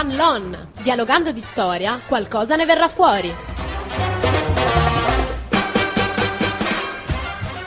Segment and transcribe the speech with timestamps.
[0.00, 0.68] Fan Lon.
[0.80, 3.30] Dialogando di storia, qualcosa ne verrà fuori.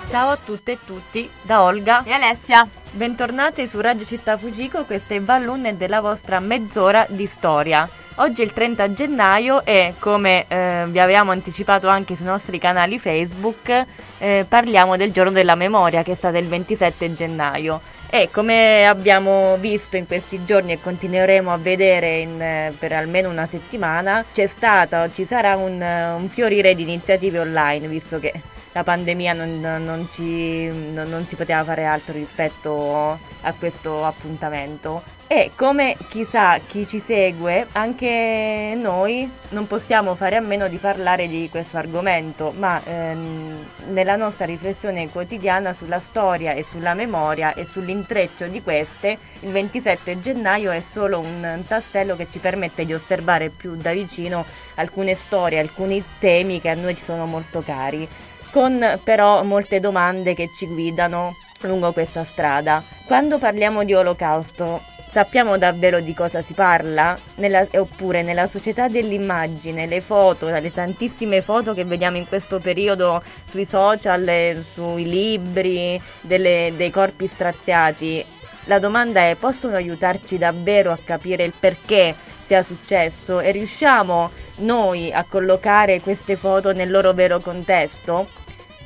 [0.10, 2.68] Ciao a tutte e tutti, da Olga e Alessia.
[2.90, 7.88] Bentornati su Radio Città Fugico, questo è Balloon della vostra mezz'ora di storia.
[8.16, 12.98] Oggi è il 30 gennaio e come eh, vi avevamo anticipato anche sui nostri canali
[12.98, 13.86] Facebook,
[14.18, 17.93] eh, parliamo del giorno della memoria che è stato il 27 gennaio.
[18.16, 23.28] E come abbiamo visto in questi giorni e continueremo a vedere in, eh, per almeno
[23.28, 28.32] una settimana, c'è stata, ci sarà un, un fiorire di iniziative online, visto che
[28.74, 35.22] la pandemia non, non, ci, non, non, si poteva fare altro rispetto a questo appuntamento.
[35.28, 41.28] E come chissà chi ci segue, anche noi non possiamo fare a meno di parlare
[41.28, 47.66] di questo argomento, ma ehm, nella nostra riflessione quotidiana sulla storia e sulla memoria e
[47.66, 53.50] sull'intreccio di queste, il 27 gennaio è solo un tassello che ci permette di osservare
[53.50, 58.08] più da vicino alcune storie, alcuni temi che a noi ci sono molto cari
[58.54, 62.84] con però molte domande che ci guidano lungo questa strada.
[63.06, 67.18] Quando parliamo di olocausto, sappiamo davvero di cosa si parla?
[67.36, 73.24] Nella, oppure nella società dell'immagine, le foto, le tantissime foto che vediamo in questo periodo
[73.50, 78.24] sui social, sui libri, delle, dei corpi straziati,
[78.66, 85.12] la domanda è possono aiutarci davvero a capire il perché sia successo e riusciamo noi
[85.12, 88.42] a collocare queste foto nel loro vero contesto?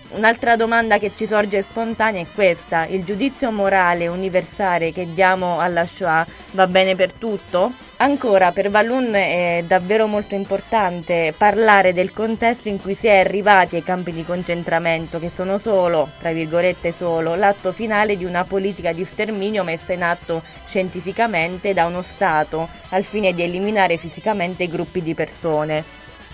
[0.10, 5.86] Un'altra domanda che ci sorge spontanea è questa: il giudizio morale universale che diamo alla
[5.86, 7.74] Shoah va bene per tutto?
[7.98, 13.76] Ancora, per Vallun è davvero molto importante parlare del contesto in cui si è arrivati
[13.76, 18.94] ai campi di concentramento, che sono solo, tra virgolette solo, l'atto finale di una politica
[18.94, 25.02] di sterminio messa in atto scientificamente da uno Stato al fine di eliminare fisicamente gruppi
[25.02, 25.84] di persone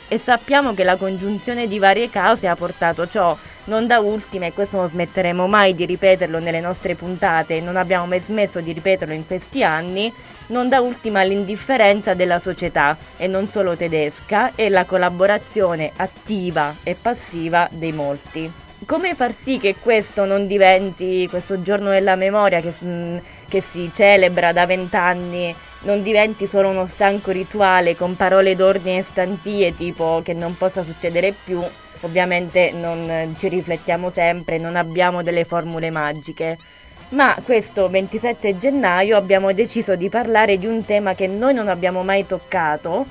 [0.10, 3.36] e sappiamo che la congiunzione di varie cause ha portato ciò.
[3.66, 8.06] Non da ultime, e questo non smetteremo mai di ripeterlo nelle nostre puntate, non abbiamo
[8.06, 10.12] mai smesso di ripeterlo in questi anni,
[10.48, 16.96] non da ultima l'indifferenza della società, e non solo tedesca, e la collaborazione attiva e
[16.96, 18.52] passiva dei molti.
[18.86, 23.90] Come far sì che questo non diventi, questo giorno della memoria che, mm, che si
[23.94, 30.34] celebra da vent'anni, non diventi solo uno stanco rituale con parole d'ordine stantie tipo che
[30.34, 31.64] non possa succedere più,
[32.04, 36.58] ovviamente non ci riflettiamo sempre, non abbiamo delle formule magiche.
[37.10, 42.04] Ma questo 27 gennaio abbiamo deciso di parlare di un tema che noi non abbiamo
[42.04, 43.06] mai toccato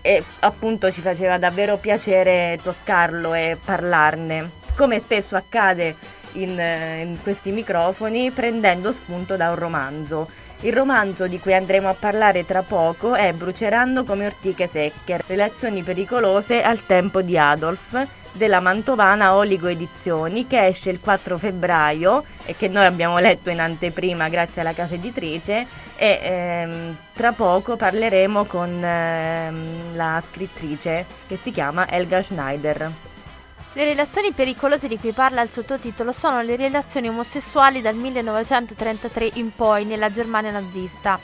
[0.00, 5.96] e appunto ci faceva davvero piacere toccarlo e parlarne come spesso accade
[6.32, 10.28] in, eh, in, questi microfoni, prendendo spunto da un romanzo.
[10.60, 15.82] Il romanzo di cui andremo a parlare tra poco è Bruceranno come ortiche secche, relazioni
[15.82, 22.56] pericolose al tempo di Adolf, della Mantovana Oligo Edizioni, che esce il 4 febbraio e
[22.56, 28.44] che noi abbiamo letto in anteprima grazie alla casa editrice e ehm, tra poco parleremo
[28.46, 32.90] con ehm, la scrittrice che si chiama Elga Schneider.
[33.76, 39.54] Le relazioni pericolose di cui parla il sottotitolo sono le relazioni omosessuali dal 1933 in
[39.54, 41.20] poi nella Germania nazista.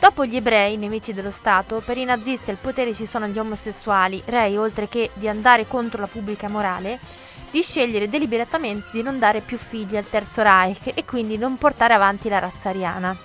[0.00, 4.20] Dopo gli ebrei, nemici dello Stato, per i nazisti al potere ci sono gli omosessuali,
[4.24, 6.98] rei, oltre che di andare contro la pubblica morale,
[7.52, 11.94] di scegliere deliberatamente di non dare più figli al Terzo Reich e quindi non portare
[11.94, 13.16] avanti la razza ariana.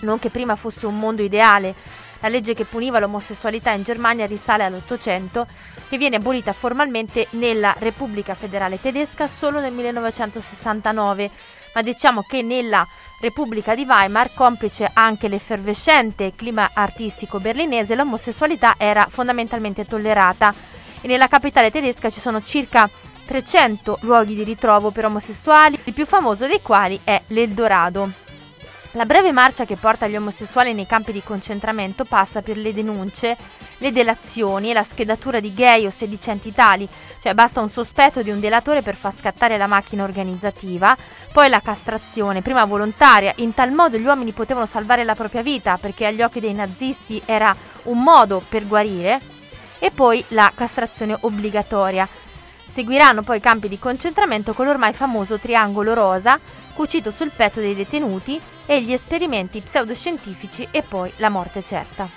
[0.00, 1.74] Non che prima fosse un mondo ideale,
[2.20, 5.46] la legge che puniva l'omosessualità in Germania risale all'Ottocento,
[5.90, 11.30] che viene abolita formalmente nella Repubblica Federale Tedesca solo nel 1969,
[11.74, 12.86] ma diciamo che nella
[13.18, 20.54] Repubblica di Weimar, complice anche l'effervescente clima artistico berlinese, l'omosessualità era fondamentalmente tollerata
[21.00, 22.88] e nella capitale tedesca ci sono circa
[23.26, 28.29] 300 luoghi di ritrovo per omosessuali, il più famoso dei quali è l'Eldorado.
[28.94, 33.36] La breve marcia che porta gli omosessuali nei campi di concentramento passa per le denunce,
[33.78, 36.88] le delazioni e la schedatura di gay o sedicenti tali,
[37.22, 40.96] cioè basta un sospetto di un delatore per far scattare la macchina organizzativa,
[41.32, 45.78] poi la castrazione, prima volontaria, in tal modo gli uomini potevano salvare la propria vita
[45.78, 47.54] perché agli occhi dei nazisti era
[47.84, 49.20] un modo per guarire,
[49.78, 52.08] e poi la castrazione obbligatoria.
[52.66, 56.38] Seguiranno poi campi di concentramento con l'ormai famoso triangolo rosa,
[56.80, 62.08] cucito sul petto dei detenuti, e gli esperimenti pseudoscientifici e poi la morte certa.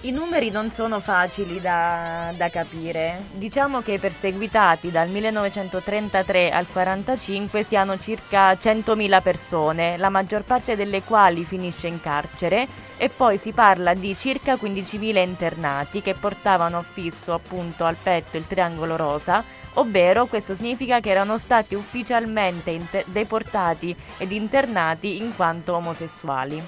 [0.00, 3.26] I numeri non sono facili da, da, capire.
[3.32, 10.74] Diciamo che i perseguitati dal 1933 al 1945 siano circa 100.000 persone, la maggior parte
[10.74, 12.66] delle quali finisce in carcere,
[12.96, 18.48] e poi si parla di circa 15.000 internati che portavano fisso appunto al petto il
[18.48, 19.44] triangolo rosa,
[19.78, 26.62] ovvero questo significa che erano stati ufficialmente inter- deportati ed internati in quanto omosessuali.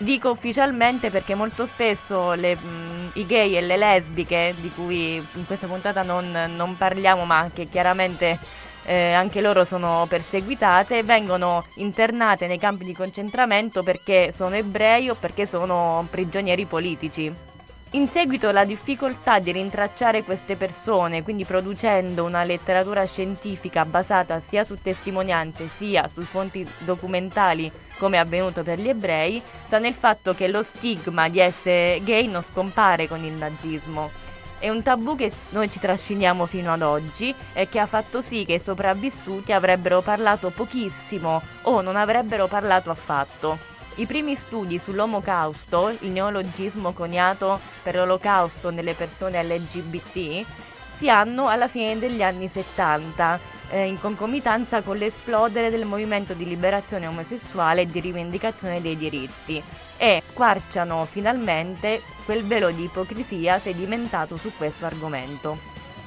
[0.00, 5.46] Dico ufficialmente perché molto spesso le, mh, i gay e le lesbiche, di cui in
[5.46, 8.38] questa puntata non, non parliamo, ma che chiaramente
[8.84, 15.16] eh, anche loro sono perseguitate, vengono internate nei campi di concentramento perché sono ebrei o
[15.16, 17.47] perché sono prigionieri politici.
[17.92, 24.62] In seguito alla difficoltà di rintracciare queste persone, quindi producendo una letteratura scientifica basata sia
[24.62, 30.34] su testimonianze sia su fonti documentali come è avvenuto per gli ebrei, sta nel fatto
[30.34, 34.10] che lo stigma di essere gay non scompare con il nazismo.
[34.58, 38.44] È un tabù che noi ci trasciniamo fino ad oggi e che ha fatto sì
[38.44, 43.76] che i sopravvissuti avrebbero parlato pochissimo o non avrebbero parlato affatto.
[43.98, 50.46] I primi studi sull'omocausto, il neologismo coniato per l'olocausto nelle persone LGBT,
[50.92, 53.40] si hanno alla fine degli anni 70,
[53.70, 59.60] eh, in concomitanza con l'esplodere del movimento di liberazione omosessuale e di rivendicazione dei diritti,
[59.96, 65.58] e squarciano finalmente quel velo di ipocrisia sedimentato su questo argomento.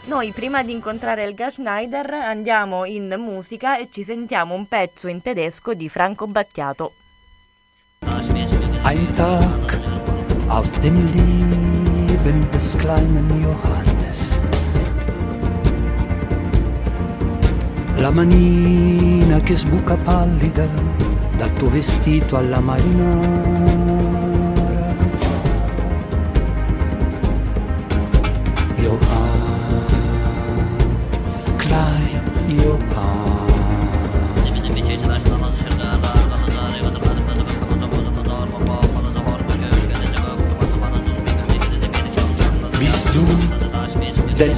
[0.05, 5.21] Noi prima di incontrare Elga Schneider andiamo in musica e ci sentiamo un pezzo in
[5.21, 6.93] tedesco di Franco Battiato.
[8.83, 9.79] Ein Tag
[10.49, 14.37] auf dem Leben des kleinen Johannes.
[17.97, 20.67] La manina che sbuca pallida
[21.37, 24.20] dal tuo vestito alla marinara.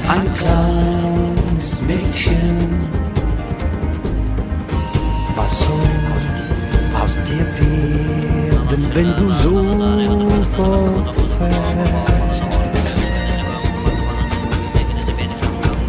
[0.07, 2.69] Ein kleines Mädchen?
[5.35, 5.75] Was soll
[7.01, 12.45] aus dir werden, wenn du sofort fährst?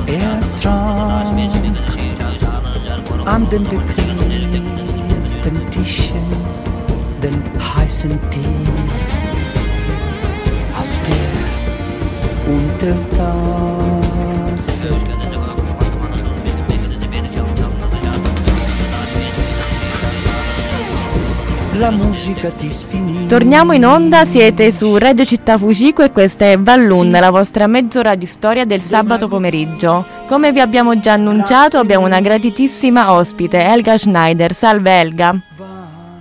[0.07, 1.51] Er trank
[3.27, 4.11] an den bequemsten
[5.71, 6.65] Tischen
[7.23, 7.43] den
[7.77, 9.14] heißen Tee
[12.79, 14.33] der Untertasse.
[21.77, 23.27] La musica ti sfinì.
[23.27, 28.15] Torniamo in onda, siete su Radio Città Fucico e questa è Balloon, la vostra mezz'ora
[28.15, 30.07] di storia del sabato pomeriggio.
[30.29, 34.55] Come vi abbiamo già annunciato, abbiamo una gratitissima ospite, Elga Schneider.
[34.55, 35.37] Salve Elga.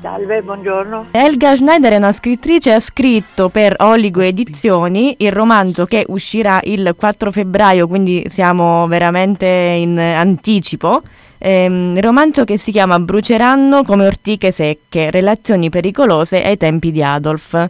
[0.03, 1.05] Salve, buongiorno.
[1.11, 6.59] Elga Schneider è una scrittrice e ha scritto per Oligo Edizioni il romanzo che uscirà
[6.63, 11.03] il 4 febbraio, quindi siamo veramente in anticipo.
[11.37, 17.69] Ehm, romanzo che si chiama Bruceranno come ortiche secche, relazioni pericolose ai tempi di Adolf.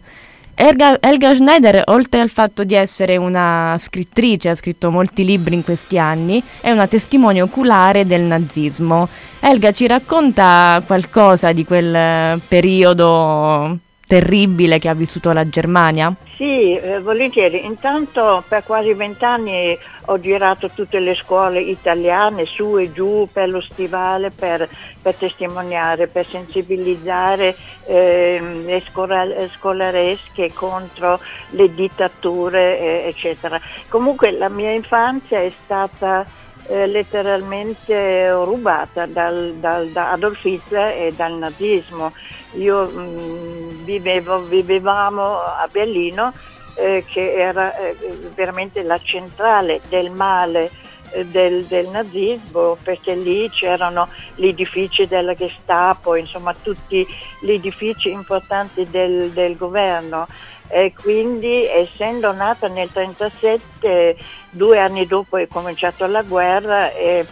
[0.56, 5.64] Elga, Elga Schneider, oltre al fatto di essere una scrittrice, ha scritto molti libri in
[5.64, 9.08] questi anni, è una testimone oculare del nazismo.
[9.40, 16.14] Elga ci racconta qualcosa di quel periodo terribile che ha vissuto la Germania?
[16.36, 17.64] Sì, eh, volentieri.
[17.64, 23.60] Intanto per quasi vent'anni ho girato tutte le scuole italiane su e giù per lo
[23.60, 24.68] stivale, per,
[25.00, 27.56] per testimoniare, per sensibilizzare
[27.86, 31.20] eh, le scola- scolaresche contro
[31.50, 33.60] le dittature, eh, eccetera.
[33.88, 36.26] Comunque la mia infanzia è stata
[36.66, 42.12] eh, letteralmente rubata dal, dal, da Adolf Hitler e dal nazismo.
[42.52, 46.32] Io mh, vivevo, vivevamo a Berlino
[46.74, 47.96] eh, che era eh,
[48.34, 50.70] veramente la centrale del male
[51.10, 57.06] eh, del, del, nazismo perché lì c'erano gli edifici della Gestapo, insomma tutti
[57.40, 60.26] gli edifici importanti del, del governo
[60.68, 64.16] e quindi essendo nata nel 1937,
[64.50, 67.26] due anni dopo è cominciata la guerra e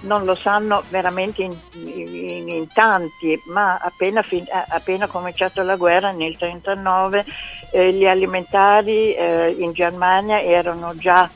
[0.00, 6.10] non lo sanno veramente in, in, in tanti, ma appena, fin, appena cominciato la guerra
[6.10, 7.24] nel 1939
[7.70, 11.28] eh, gli alimentari eh, in Germania erano già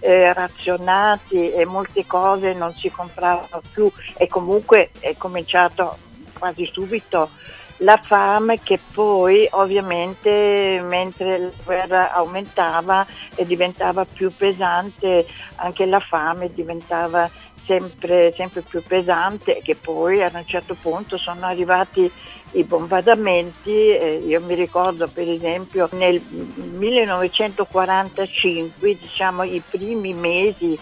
[0.00, 5.98] eh, razionati e molte cose non si compravano più e comunque è cominciato
[6.38, 7.30] quasi subito
[7.78, 16.00] la fame che poi ovviamente mentre la guerra aumentava e diventava più pesante, anche la
[16.00, 17.30] fame diventava
[17.66, 22.10] sempre, sempre più pesante e che poi a un certo punto sono arrivati
[22.52, 30.78] i bombardamenti, eh, io mi ricordo per esempio nel 1945, diciamo i primi mesi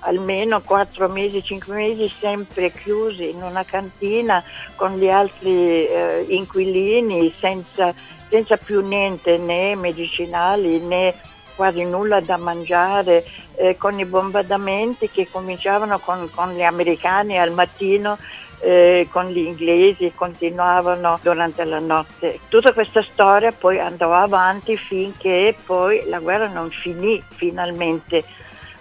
[0.00, 4.42] almeno 4 mesi, 5 mesi sempre chiusi in una cantina
[4.76, 7.92] con gli altri eh, inquilini senza,
[8.28, 11.14] senza più niente né medicinali né
[11.54, 13.24] quasi nulla da mangiare,
[13.56, 18.16] eh, con i bombardamenti che cominciavano con, con gli americani al mattino
[18.60, 22.40] eh, con gli inglesi continuavano durante la notte.
[22.48, 28.24] Tutta questa storia poi andò avanti finché poi la guerra non finì finalmente.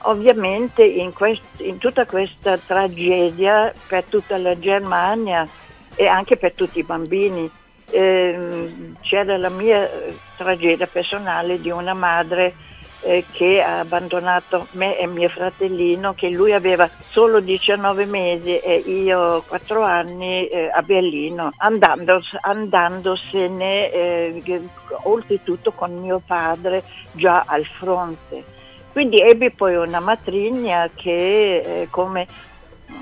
[0.03, 5.47] Ovviamente in, quest- in tutta questa tragedia per tutta la Germania
[5.95, 7.49] e anche per tutti i bambini
[7.89, 9.89] eh, c'era la mia
[10.35, 12.53] tragedia personale di una madre
[13.01, 18.75] eh, che ha abbandonato me e mio fratellino, che lui aveva solo 19 mesi e
[18.75, 24.61] io 4 anni eh, a Berlino, andandos, andandosene eh,
[25.03, 28.55] oltretutto con mio padre già al fronte.
[28.97, 32.25] Quindi ebbi poi una matrigna che eh, come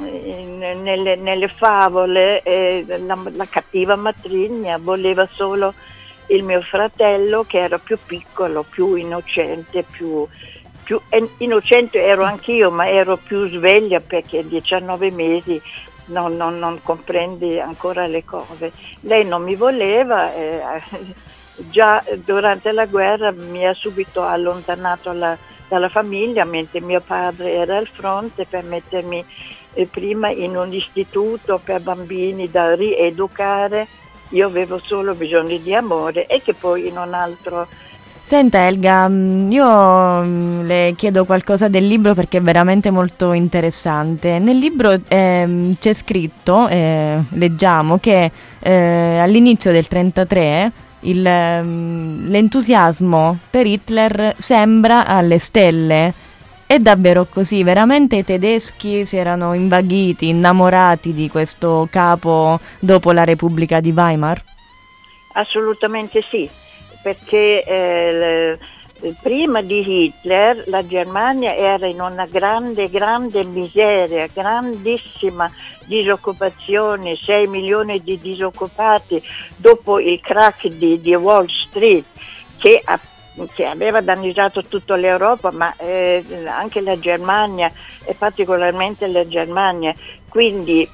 [0.04, 5.74] eh, nelle, nelle favole eh, la, la cattiva matrigna voleva solo
[6.28, 10.28] il mio fratello che era più piccolo, più innocente, più,
[10.84, 11.00] più
[11.38, 15.62] innocente ero anch'io, ma ero più sveglia perché a 19 mesi
[16.08, 18.74] non, non, non, comprendi ancora le cose.
[19.00, 20.62] Lei non mi voleva, eh,
[21.56, 27.78] già durante la guerra mi ha subito allontanato la, dalla famiglia mentre mio padre era
[27.78, 29.24] al fronte per mettermi
[29.74, 33.88] eh, prima in un istituto per bambini da rieducare
[34.30, 37.68] io avevo solo bisogno di amore e che poi in un altro...
[38.24, 44.40] Senta Elga, mm, io mm, le chiedo qualcosa del libro perché è veramente molto interessante.
[44.40, 50.72] Nel libro eh, c'è scritto, eh, leggiamo, che eh, all'inizio del 1933
[51.02, 56.14] il, mm, l'entusiasmo per Hitler sembra alle stelle
[56.68, 63.24] è davvero così, veramente i tedeschi si erano invaghiti, innamorati di questo capo dopo la
[63.24, 64.42] Repubblica di Weimar?
[65.34, 66.50] Assolutamente sì,
[67.04, 68.58] perché eh,
[69.22, 75.52] prima di Hitler la Germania era in una grande, grande miseria, grandissima
[75.86, 79.22] disoccupazione, 6 milioni di disoccupati
[79.56, 82.06] dopo il crack di, di Wall Street
[82.58, 82.82] che
[83.54, 87.70] che aveva danneggiato tutta l'Europa, ma eh, anche la Germania
[88.06, 89.94] e particolarmente la Germania.
[90.30, 90.88] Quindi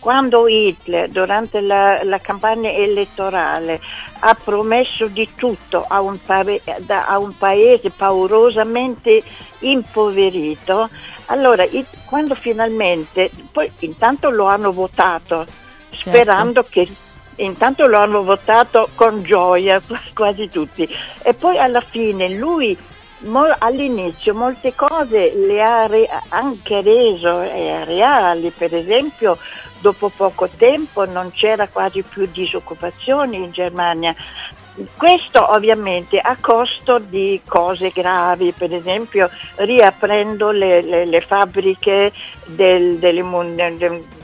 [0.00, 3.80] quando Hitler durante la, la campagna elettorale
[4.20, 9.22] ha promesso di tutto a un, pare, a un paese paurosamente
[9.60, 10.88] impoverito,
[11.26, 11.64] allora
[12.06, 15.46] quando finalmente, poi intanto lo hanno votato
[15.90, 16.08] certo.
[16.08, 16.70] sperando certo.
[16.70, 16.88] che
[17.42, 19.80] intanto lo hanno votato con gioia
[20.14, 20.88] quasi tutti
[21.22, 22.76] e poi alla fine lui
[23.20, 29.38] mo, all'inizio molte cose le ha re, anche reso eh, reali, per esempio
[29.80, 34.14] dopo poco tempo non c'era quasi più disoccupazione in Germania.
[34.96, 42.12] Questo ovviamente a costo di cose gravi, per esempio riaprendo le, le, le fabbriche
[42.46, 43.22] del, delle,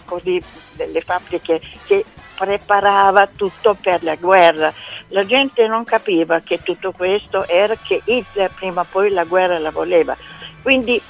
[0.06, 4.72] così, delle fabbriche che preparava tutto per la guerra.
[5.08, 9.58] La gente non capiva che tutto questo era che Hitler prima o poi la guerra
[9.58, 10.16] la voleva.
[10.62, 11.00] Quindi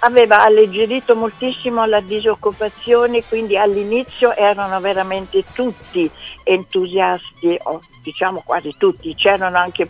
[0.00, 6.10] aveva alleggerito moltissimo la disoccupazione, quindi all'inizio erano veramente tutti
[6.42, 9.88] entusiasti, o diciamo quasi tutti, c'erano anche,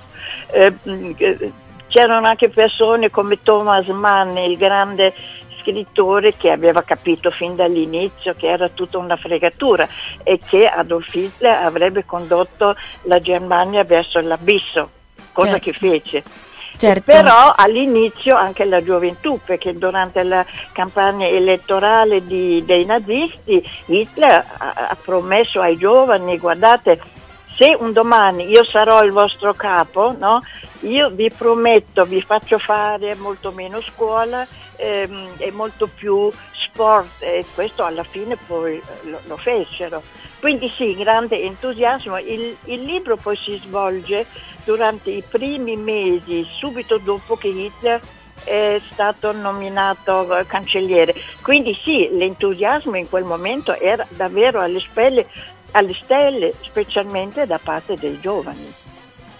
[0.52, 1.52] eh,
[1.88, 5.14] c'erano anche persone come Thomas Mann, il grande
[5.66, 9.88] scrittore che aveva capito fin dall'inizio che era tutta una fregatura
[10.23, 14.90] e che Adolf Hitler avrebbe condotto la Germania verso l'abisso,
[15.32, 15.70] cosa certo.
[15.70, 16.23] che fece.
[16.78, 17.04] Certo.
[17.06, 24.73] Però all'inizio anche la gioventù, perché durante la campagna elettorale di, dei nazisti Hitler ha,
[24.90, 27.00] ha promesso ai giovani, guardate,
[27.57, 30.43] se un domani io sarò il vostro capo, no?
[30.81, 34.47] io vi prometto, vi faccio fare molto meno scuola
[34.77, 40.03] ehm, e molto più sport e questo alla fine poi eh, lo, lo fecero.
[40.39, 42.19] Quindi sì, grande entusiasmo.
[42.19, 44.27] Il, il, libro poi si svolge
[44.65, 48.01] durante i primi mesi, subito dopo che Hitler
[48.45, 51.15] è stato nominato cancelliere.
[51.41, 55.27] Quindi sì, l'entusiasmo in quel momento era davvero alle spalle
[55.76, 58.73] alle stelle, specialmente da parte dei giovani.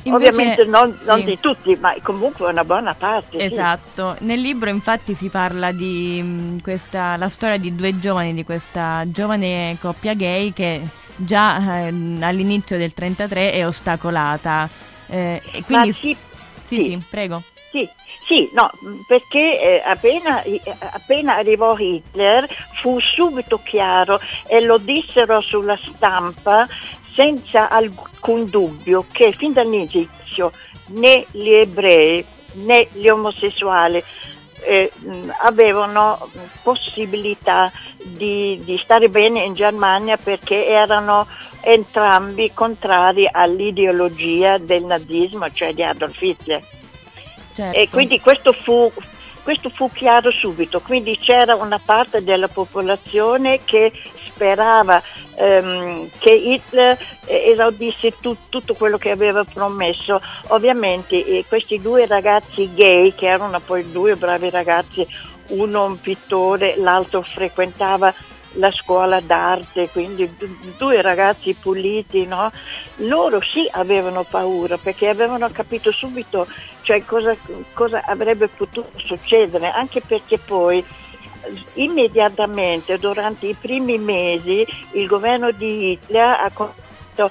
[0.03, 1.25] Invece- Ovviamente non, non sì.
[1.25, 3.39] di tutti, ma comunque una buona parte.
[3.41, 3.45] sì.
[3.45, 8.45] Esatto, nel libro infatti si parla di mh, questa, la storia di due giovani, di
[8.45, 10.81] questa giovane coppia gay che
[11.17, 14.69] già ehm, all'inizio del 33 è ostacolata.
[15.09, 16.17] Eh, quindi sì,
[16.63, 16.85] sì, sì.
[16.85, 17.43] sì, prego.
[17.77, 17.87] Sì,
[18.27, 18.71] sì, no,
[19.07, 22.49] perché eh, appena, eh, appena arrivò Hitler
[22.81, 26.67] fu subito chiaro e lo dissero sulla stampa
[27.15, 30.53] senza alcun dubbio che fin dall'inizio
[30.89, 34.03] né gli ebrei né gli omosessuali
[34.63, 36.31] eh, mh, avevano
[36.63, 37.71] possibilità
[38.03, 41.27] di, di stare bene in Germania perché erano
[41.61, 46.63] entrambi contrari all'ideologia del nazismo, cioè di Adolf Hitler.
[47.57, 47.79] Certo.
[47.79, 48.93] E quindi questo fu,
[49.43, 53.91] questo fu chiaro subito, quindi c'era una parte della popolazione che
[54.27, 55.03] sperava
[55.37, 60.21] ehm, che Hitler eh, esaudisse tu- tutto quello che aveva promesso.
[60.49, 65.07] Ovviamente eh, questi due ragazzi gay, che erano poi due bravi ragazzi,
[65.47, 68.13] uno un pittore, l'altro frequentava
[68.53, 70.35] la scuola d'arte, quindi
[70.77, 72.51] due ragazzi puliti, no?
[73.01, 76.47] loro sì avevano paura perché avevano capito subito
[76.83, 77.37] cioè, cosa,
[77.75, 85.51] cosa avrebbe potuto succedere, anche perché poi eh, immediatamente durante i primi mesi il governo
[85.51, 87.31] di Hitler ha cominciato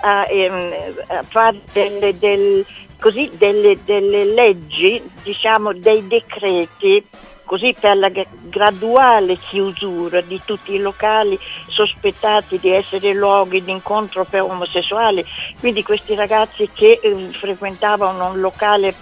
[0.00, 0.72] a, ehm,
[1.08, 2.64] a fare delle, del-
[3.02, 7.04] così, delle- delle leggi, diciamo dei decreti
[7.44, 13.72] così per la gra- graduale chiusura di tutti i locali sospettati di essere luoghi di
[13.72, 15.24] incontro per omosessuali,
[15.58, 18.94] quindi questi ragazzi che eh, frequentavano un locale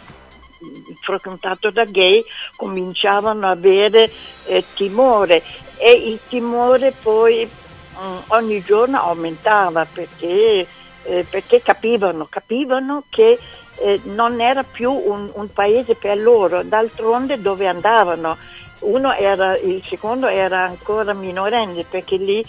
[1.02, 2.24] frequentato da gay
[2.56, 4.10] cominciavano ad avere
[4.46, 5.42] eh, timore.
[5.76, 10.66] E il timore poi mh, ogni giorno aumentava perché,
[11.04, 13.38] eh, perché capivano, capivano che
[13.76, 18.36] eh, non era più un, un paese per loro, d'altronde dove andavano.
[18.80, 22.44] Uno era, il secondo era ancora minorenne perché lì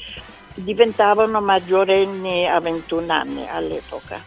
[0.53, 4.22] diventavano maggiorenni a 21 anni all'epoca.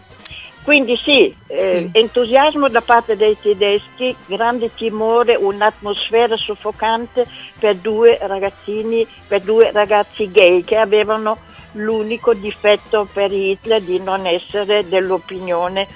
[0.63, 1.99] Quindi sì, eh, Sì.
[1.99, 7.27] entusiasmo da parte dei tedeschi, grande timore, un'atmosfera soffocante
[7.59, 11.37] per due ragazzini, per due ragazzi gay che avevano
[11.75, 15.87] l'unico difetto per Hitler di non essere dell'opinione,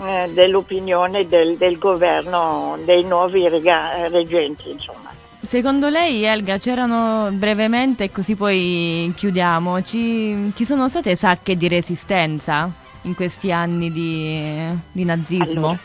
[0.00, 4.70] eh, dell'opinione del, del governo dei nuovi rega- reggenti.
[4.70, 5.10] Insomma.
[5.40, 12.70] Secondo lei, Elga, c'erano brevemente, così poi chiudiamo, ci, ci sono state sacche di resistenza
[13.02, 15.78] in questi anni di, di nazismo?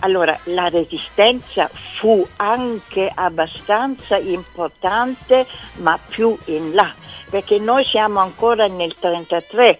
[0.00, 6.92] Allora, la resistenza fu anche abbastanza importante, ma più in là,
[7.30, 9.78] perché noi siamo ancora nel 33.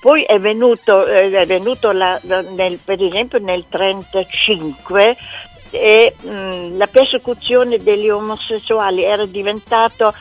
[0.00, 5.16] Poi è venuto, eh, è venuto la- nel- per esempio nel 35
[5.70, 10.12] e mh, la persecuzione degli omosessuali era diventato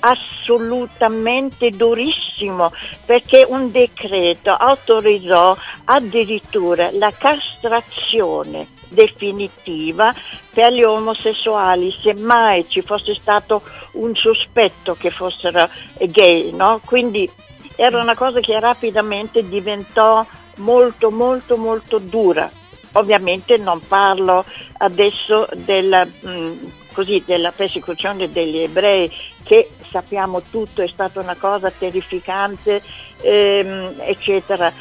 [0.00, 2.70] assolutamente durissimo
[3.04, 10.14] perché un decreto autorizzò addirittura la castrazione definitiva
[10.50, 13.62] per gli omosessuali se mai ci fosse stato
[13.92, 16.80] un sospetto che fossero gay, no?
[16.84, 17.28] Quindi
[17.76, 20.24] era una cosa che rapidamente diventò
[20.56, 22.48] molto molto molto dura.
[22.96, 24.44] Ovviamente non parlo
[24.78, 26.52] adesso della, mh,
[26.92, 29.10] così, della persecuzione degli ebrei
[29.42, 32.82] che sappiamo tutto è stata una cosa terrificante,
[33.20, 34.72] ehm, eccetera.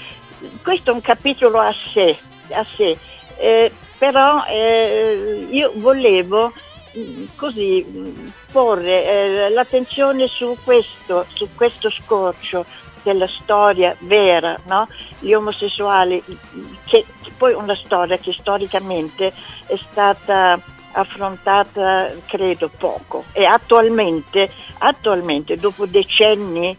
[0.62, 2.18] Questo è un capitolo a sé,
[2.52, 2.98] a sé.
[3.38, 6.52] Eh, però eh, io volevo
[6.94, 12.66] mh, così mh, porre eh, l'attenzione su questo, su questo scorcio
[13.04, 14.88] della storia vera, no?
[15.20, 16.24] gli omosessuali,
[16.86, 19.34] che poi una storia che storicamente
[19.66, 20.60] è stata
[20.96, 26.78] affrontata credo poco e attualmente, attualmente dopo decenni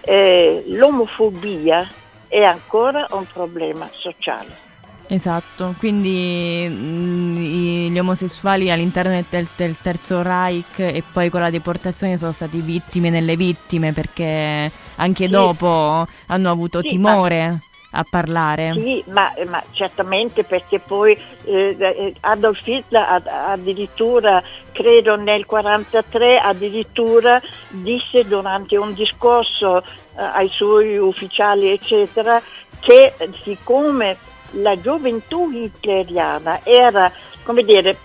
[0.00, 1.90] eh, l'omofobia
[2.28, 4.60] è ancora un problema sociale.
[5.08, 11.50] Esatto, quindi mh, i- gli omosessuali all'interno del, del- Terzo Reich e poi con la
[11.50, 15.30] deportazione sono stati vittime nelle vittime perché anche Sì.
[15.30, 17.60] dopo hanno avuto Sì, timore
[17.96, 18.72] a parlare.
[18.74, 27.40] Sì, ma, ma certamente perché poi eh, Adolf Hitler ad- addirittura, credo nel 1943, addirittura
[27.68, 32.42] disse durante un discorso eh, ai suoi ufficiali, eccetera,
[32.80, 34.18] che eh, siccome
[34.52, 37.12] la gioventù hitleriana era
[37.46, 37.96] come dire,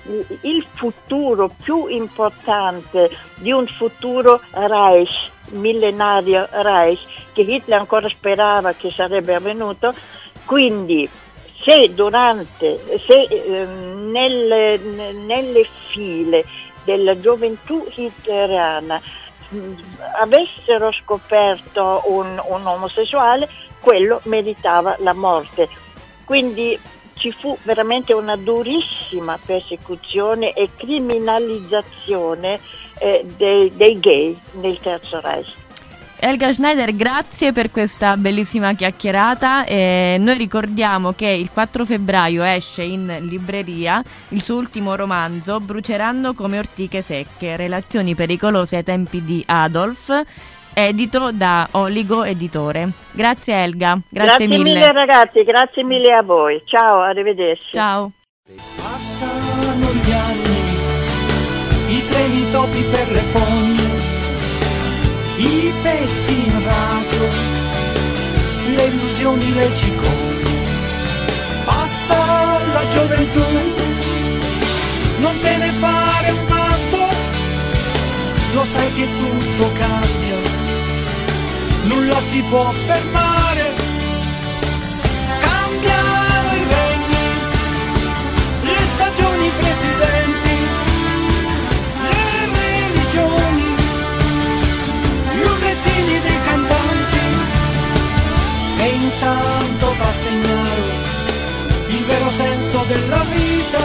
[0.42, 7.00] il futuro più importante di un futuro Reich, millenario Reich,
[7.34, 9.96] che Hitler ancora sperava che sarebbe avvenuto,
[10.46, 11.10] quindi
[11.64, 16.46] se durante, se eh, nelle, nelle file
[16.84, 19.02] della gioventù hitleriana
[20.20, 23.50] avessero scoperto un, un omosessuale,
[23.80, 25.68] quello meritava la morte.
[26.32, 26.80] Quindi
[27.16, 32.58] ci fu veramente una durissima persecuzione e criminalizzazione
[33.00, 35.52] eh, dei, dei gay nel Terzo Reich.
[36.22, 39.66] Elga Schneider, grazie per questa bellissima chiacchierata.
[39.66, 46.34] Eh, noi ricordiamo che il 4 febbraio esce in libreria il suo ultimo romanzo, Bruceranno
[46.34, 50.24] come ortiche secche, relazioni pericolose ai tempi di Adolf,
[50.74, 52.90] edito da Oligo Editore.
[53.12, 54.64] Grazie Elga, grazie, grazie mille.
[54.64, 56.62] mille ragazzi, grazie mille a voi.
[56.66, 57.72] Ciao, arrivederci.
[57.72, 58.12] Ciao.
[58.76, 63.92] Passano gli anni, i treni topi per le fogne
[65.42, 67.30] i pezzi in radio,
[68.76, 70.60] le illusioni, le cicogne.
[71.66, 73.44] Passa la gioventù,
[75.20, 77.00] non te ne fare un canto,
[78.54, 80.41] lo sai che tutto cambia,
[81.84, 83.76] nulla si può fermare.
[85.40, 87.28] Cambiano i regni,
[88.62, 90.42] le stagioni presidenti
[99.22, 101.10] intanto va a segnare
[101.88, 103.80] il vero senso della vita.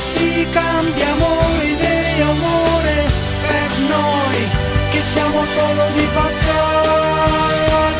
[0.00, 1.26] Si cambiamo
[1.62, 3.10] idea, amore,
[3.46, 4.61] per noi
[5.10, 7.91] siamo solo di passaggio.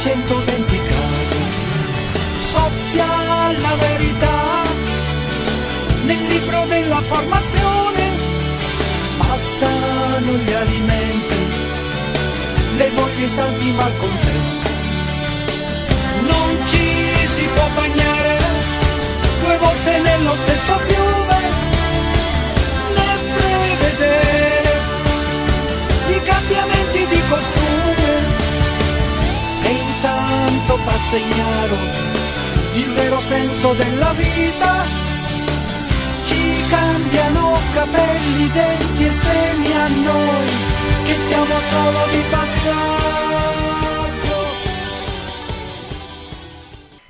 [0.00, 1.38] 720 case,
[2.40, 3.06] soffia
[3.60, 4.62] la verità.
[6.04, 8.04] Nel libro della formazione,
[9.18, 11.36] passano gli alimenti,
[12.76, 14.70] le voglie santi malcontenti,
[16.22, 18.38] non ci si può bagnare.
[19.42, 21.18] Due volte nello stesso fiume.
[23.78, 24.39] Vedere i
[30.90, 31.76] passa ignaro
[32.74, 34.84] il vero senso della vita.
[36.24, 40.48] Ci cambiano capelli, denti e seni a noi
[41.04, 43.50] che siamo solo di passaggio.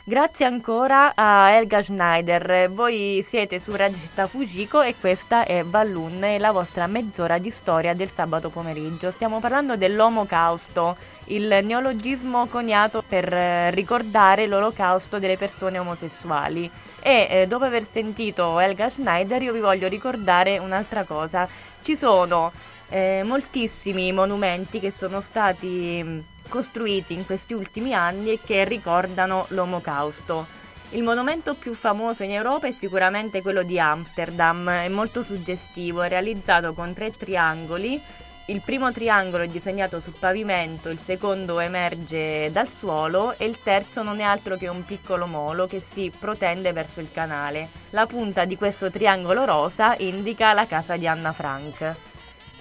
[0.04, 2.68] Grazie ancora a Elga Schneider.
[2.70, 7.94] Voi siete su Radio Città Fujiko e questa è Balloon, la vostra mezz'ora di storia
[7.94, 9.12] del sabato pomeriggio.
[9.12, 10.96] Stiamo parlando dell'Omocausto,
[11.30, 16.70] il neologismo coniato per eh, ricordare l'olocausto delle persone omosessuali.
[17.00, 21.48] E eh, dopo aver sentito Elga Schneider io vi voglio ricordare un'altra cosa.
[21.80, 22.52] Ci sono
[22.88, 30.58] eh, moltissimi monumenti che sono stati costruiti in questi ultimi anni e che ricordano l'Omocausto.
[30.92, 36.08] Il monumento più famoso in Europa è sicuramente quello di Amsterdam, è molto suggestivo, è
[36.08, 38.02] realizzato con tre triangoli.
[38.50, 44.02] Il primo triangolo è disegnato sul pavimento, il secondo emerge dal suolo e il terzo
[44.02, 47.68] non è altro che un piccolo molo che si protende verso il canale.
[47.90, 51.94] La punta di questo triangolo rosa indica la casa di Anna Frank.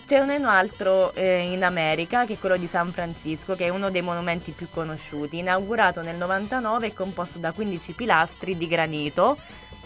[0.05, 3.89] C'è un altro eh, in America, che è quello di San Francisco, che è uno
[3.89, 5.39] dei monumenti più conosciuti.
[5.39, 9.37] Inaugurato nel 99 e composto da 15 pilastri di granito,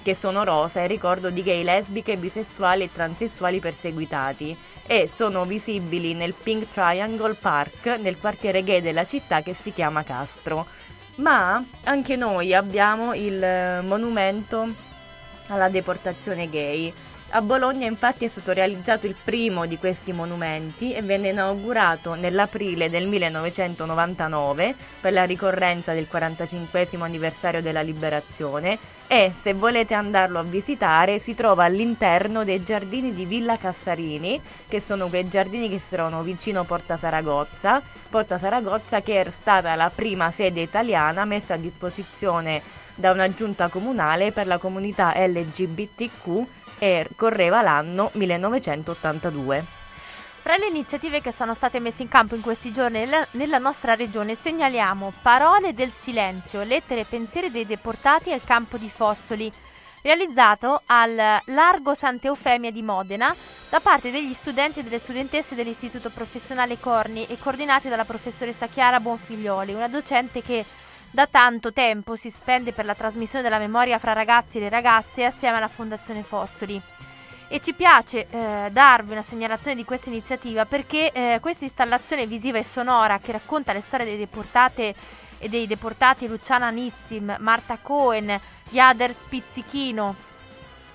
[0.03, 6.13] che sono rosa in ricordo di gay, lesbiche, bisessuali e transessuali perseguitati e sono visibili
[6.13, 10.67] nel Pink Triangle Park, nel quartiere gay della città che si chiama Castro.
[11.15, 14.67] Ma anche noi abbiamo il monumento
[15.47, 16.93] alla deportazione gay
[17.35, 22.91] A Bologna infatti è stato realizzato il primo di questi monumenti e venne inaugurato nell'aprile
[22.91, 30.43] del 1999 per la ricorrenza del 45 anniversario della liberazione e se volete andarlo a
[30.43, 36.21] visitare si trova all'interno dei giardini di Villa Cassarini che sono quei giardini che trovano
[36.21, 42.61] vicino Porta Saragozza, Porta Saragozza che è stata la prima sede italiana messa a disposizione
[42.93, 49.63] da una giunta comunale per la comunità LGBTQ e correva l'anno 1982.
[50.41, 54.35] Fra le iniziative che sono state messe in campo in questi giorni nella nostra regione
[54.35, 59.49] segnaliamo Parole del silenzio, lettere e pensieri dei deportati al campo di Fossoli,
[60.01, 61.15] realizzato al
[61.45, 63.33] Largo Santa Eufemia di Modena
[63.69, 68.99] da parte degli studenti e delle studentesse dell'Istituto Professionale Corni e coordinati dalla professoressa Chiara
[68.99, 70.65] Bonfiglioli, una docente che
[71.13, 75.57] da tanto tempo si spende per la trasmissione della memoria fra ragazzi e ragazze assieme
[75.57, 76.81] alla Fondazione Fostoli.
[77.47, 82.57] E ci piace eh, darvi una segnalazione di questa iniziativa perché eh, questa installazione visiva
[82.57, 84.95] e sonora che racconta le storie dei deportate
[85.37, 88.39] e dei deportati Luciana Nissim, Marta Cohen,
[88.71, 90.15] Jader Spizzichino,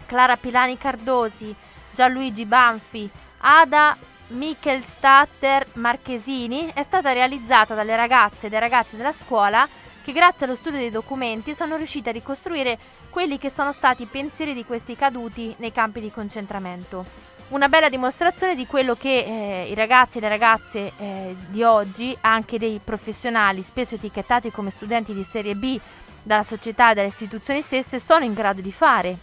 [0.04, 1.54] Clara Pilani Cardosi,
[1.92, 3.96] Gianluigi Banfi, Ada
[4.28, 9.66] Michelstatter Marchesini è stata realizzata dalle ragazze e dai ragazzi della scuola
[10.08, 12.78] che grazie allo studio dei documenti sono riusciti a ricostruire
[13.10, 17.04] quelli che sono stati i pensieri di questi caduti nei campi di concentramento.
[17.48, 22.16] Una bella dimostrazione di quello che eh, i ragazzi e le ragazze eh, di oggi,
[22.22, 25.78] anche dei professionali, spesso etichettati come studenti di serie B
[26.22, 29.18] dalla società e dalle istituzioni stesse, sono in grado di fare.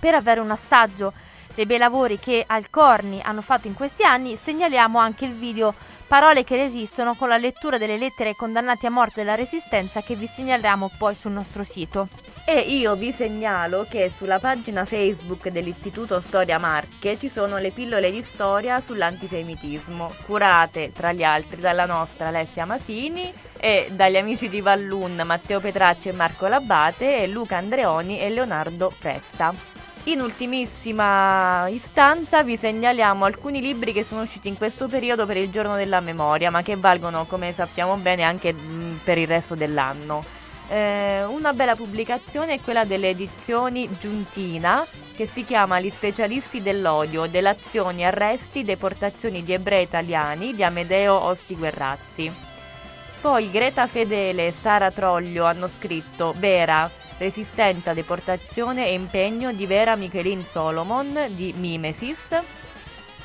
[0.00, 1.12] Per avere un assaggio
[1.54, 5.74] dei bei lavori che al Corni hanno fatto in questi anni, segnaliamo anche il video
[6.06, 10.14] Parole che resistono con la lettura delle lettere ai condannati a morte della Resistenza che
[10.14, 12.08] vi segnaliamo poi sul nostro sito.
[12.44, 18.12] E io vi segnalo che sulla pagina Facebook dell'Istituto Storia Marche ci sono le pillole
[18.12, 24.60] di storia sull'antisemitismo, curate tra gli altri dalla nostra Alessia Masini e dagli amici di
[24.60, 29.52] Vallun Matteo Petracci e Marco Labate e Luca Andreoni e Leonardo Fresta.
[30.08, 35.50] In ultimissima istanza vi segnaliamo alcuni libri che sono usciti in questo periodo per il
[35.50, 40.24] giorno della memoria, ma che valgono, come sappiamo bene, anche mh, per il resto dell'anno.
[40.68, 47.26] Eh, una bella pubblicazione è quella delle edizioni Giuntina, che si chiama Gli specialisti dell'odio,
[47.26, 52.32] delazioni, arresti, deportazioni di ebrei italiani di Amedeo Osti Guerrazzi.
[53.20, 56.88] Poi Greta Fedele e Sara Troglio hanno scritto Vera,
[57.18, 62.38] Resistenza, deportazione e impegno di Vera Michelin Solomon di Mimesis.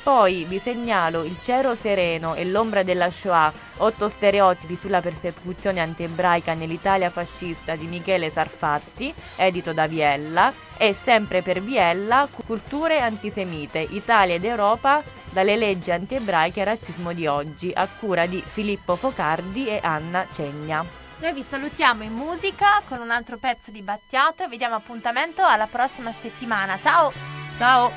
[0.02, 6.54] Poi vi segnalo Il cielo sereno e l'ombra della Shoah, otto stereotipi sulla persecuzione antiebraica
[6.54, 14.34] nell'Italia fascista di Michele Sarfatti, edito da Viella, e sempre per Viella Culture antisemite, Italia
[14.34, 19.78] ed Europa dalle leggi antiebraiche al razzismo di oggi, a cura di Filippo Focardi e
[19.82, 20.84] Anna Cegna.
[21.22, 25.44] Noi vi salutiamo in musica con un altro pezzo di Battiato e vi diamo appuntamento
[25.44, 26.80] alla prossima settimana.
[26.80, 27.12] Ciao!
[27.58, 27.92] Ciao!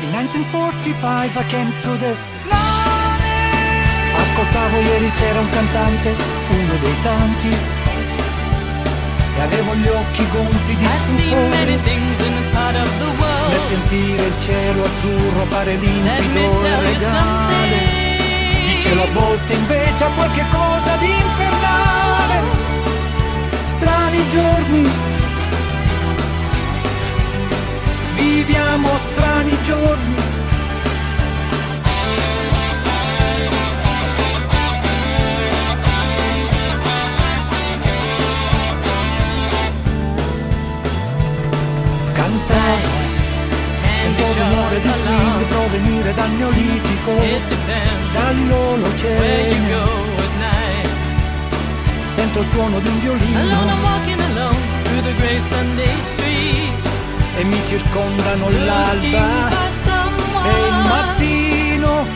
[0.00, 3.22] In 1945 I came to this planet.
[4.16, 6.16] Ascoltavo ieri sera un cantante,
[6.50, 7.56] uno dei tanti.
[9.36, 11.78] E avevo gli occhi gonfi di stupore.
[13.50, 18.07] Nel sentire il cielo azzurro pare limpido e regale
[18.88, 22.42] cielo a volte invece ha qualche cosa di infernale.
[23.64, 24.90] Strani giorni,
[28.14, 30.16] viviamo strani giorni.
[42.14, 42.97] Cantare
[44.00, 47.12] Sento rumore di swing provenire dal neolitico
[48.12, 49.96] Dall'olocene.
[52.08, 53.38] Sento il suono di un violino.
[57.36, 59.48] E mi circondano l'alba
[60.44, 62.06] E il mattino.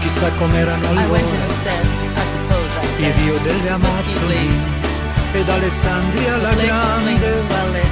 [0.00, 1.20] Chissà com'erano allora.
[2.98, 4.75] Il rio delle Amazzoni
[5.36, 7.44] ed Alessandria la grande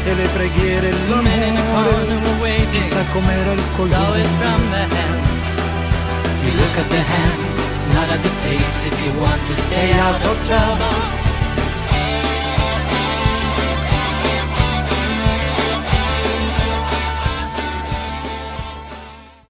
[0.04, 4.22] e le preghiere e l'amore chissà com'era il colore
[6.44, 7.48] You look at the hands,
[7.94, 8.86] not at the face.
[8.86, 11.13] If you want to stay out of trouble